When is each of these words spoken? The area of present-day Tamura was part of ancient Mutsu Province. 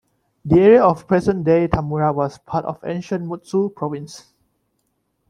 The 0.43 0.59
area 0.59 0.83
of 0.83 1.05
present-day 1.07 1.67
Tamura 1.67 2.11
was 2.11 2.39
part 2.39 2.65
of 2.65 2.79
ancient 2.83 3.27
Mutsu 3.27 3.69
Province. 3.75 4.33